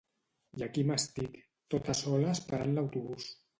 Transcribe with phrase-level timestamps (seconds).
[0.61, 1.37] I aquí m'estic,
[1.75, 3.33] tota sola esperant l'autobús